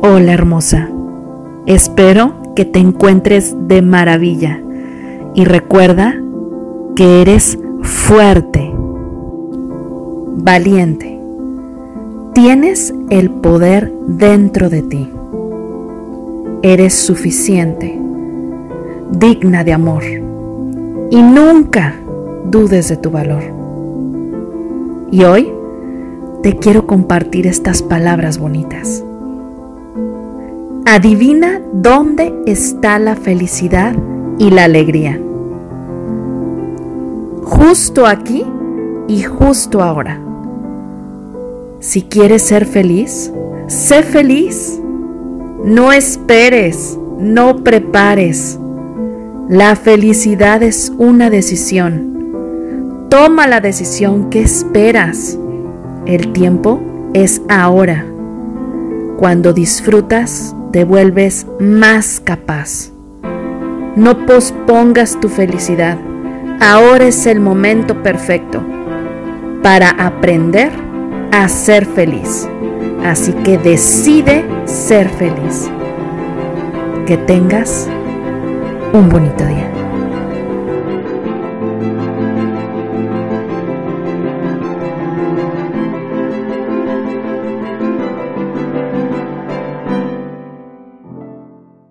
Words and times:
Hola 0.00 0.32
hermosa, 0.32 0.88
espero 1.66 2.54
que 2.54 2.64
te 2.64 2.78
encuentres 2.78 3.56
de 3.66 3.82
maravilla 3.82 4.62
y 5.34 5.44
recuerda 5.44 6.14
que 6.94 7.20
eres 7.20 7.58
fuerte, 7.82 8.72
valiente. 10.36 11.18
Tienes 12.32 12.94
el 13.10 13.28
poder 13.28 13.92
dentro 14.06 14.70
de 14.70 14.82
ti. 14.82 15.08
Eres 16.62 16.94
suficiente, 16.94 18.00
digna 19.10 19.64
de 19.64 19.72
amor 19.72 20.04
y 21.10 21.22
nunca 21.22 21.96
dudes 22.48 22.88
de 22.88 22.98
tu 22.98 23.10
valor. 23.10 23.42
Y 25.10 25.24
hoy 25.24 25.52
te 26.44 26.56
quiero 26.56 26.86
compartir 26.86 27.48
estas 27.48 27.82
palabras 27.82 28.38
bonitas. 28.38 29.02
Adivina 30.90 31.60
dónde 31.70 32.32
está 32.46 32.98
la 32.98 33.14
felicidad 33.14 33.94
y 34.38 34.48
la 34.48 34.64
alegría. 34.64 35.20
Justo 37.44 38.06
aquí 38.06 38.42
y 39.06 39.22
justo 39.22 39.82
ahora. 39.82 40.18
Si 41.80 42.04
quieres 42.04 42.40
ser 42.40 42.64
feliz, 42.64 43.30
sé 43.66 44.02
feliz. 44.02 44.80
No 45.62 45.92
esperes, 45.92 46.98
no 47.18 47.62
prepares. 47.62 48.58
La 49.50 49.76
felicidad 49.76 50.62
es 50.62 50.90
una 50.96 51.28
decisión. 51.28 53.08
Toma 53.10 53.46
la 53.46 53.60
decisión 53.60 54.30
que 54.30 54.40
esperas. 54.40 55.38
El 56.06 56.32
tiempo 56.32 56.80
es 57.12 57.42
ahora. 57.50 58.06
Cuando 59.18 59.52
disfrutas, 59.52 60.54
te 60.72 60.84
vuelves 60.84 61.46
más 61.60 62.20
capaz. 62.20 62.90
No 63.96 64.26
pospongas 64.26 65.18
tu 65.20 65.28
felicidad. 65.28 65.98
Ahora 66.60 67.06
es 67.06 67.26
el 67.26 67.40
momento 67.40 68.02
perfecto 68.02 68.62
para 69.62 69.90
aprender 69.90 70.70
a 71.32 71.48
ser 71.48 71.86
feliz. 71.86 72.48
Así 73.04 73.32
que 73.32 73.58
decide 73.58 74.44
ser 74.66 75.08
feliz. 75.08 75.70
Que 77.06 77.16
tengas 77.16 77.88
un 78.92 79.08
bonito 79.08 79.44
día. 79.44 79.70